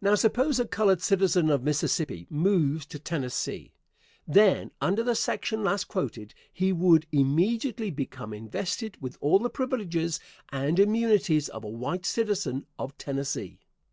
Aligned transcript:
Now, 0.00 0.16
suppose 0.16 0.58
a 0.58 0.66
colored 0.66 1.00
citizen 1.00 1.48
of 1.48 1.62
Mississippi 1.62 2.26
moves 2.28 2.84
to 2.86 2.98
Tennessee. 2.98 3.72
Then, 4.26 4.72
under 4.80 5.04
the 5.04 5.14
section 5.14 5.62
last 5.62 5.84
quoted, 5.84 6.34
he 6.52 6.72
would 6.72 7.06
immediately 7.12 7.92
become 7.92 8.32
invested 8.34 8.98
with 9.00 9.16
all 9.20 9.38
the 9.38 9.48
privileges 9.48 10.18
and 10.50 10.80
immunities 10.80 11.48
of 11.48 11.62
a 11.62 11.68
white 11.68 12.04
citizen 12.06 12.66
of 12.76 12.98
Tennessee. 12.98 13.60